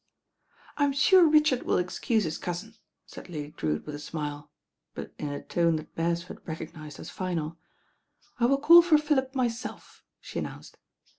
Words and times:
"I'm 0.77 0.93
sure 0.93 1.27
Richard 1.29 1.61
will 1.61 1.77
excuse 1.77 2.23
his 2.23 2.39
cousin," 2.39 2.73
said 3.05 3.29
Lady 3.29 3.51
Drewitt 3.55 3.85
with 3.85 3.93
a 3.93 3.99
smile; 3.99 4.49
but 4.95 5.13
in 5.19 5.29
a 5.29 5.43
tone 5.43 5.75
that 5.75 5.93
Beres 5.93 6.23
ford 6.23 6.41
recognised 6.47 6.99
as 6.99 7.11
final. 7.11 7.59
"I 8.39 8.47
wUl 8.47 8.57
call 8.57 8.81
for 8.81 8.97
Philip 8.97 9.35
myself," 9.35 10.03
she 10.19 10.39
announced. 10.39 10.79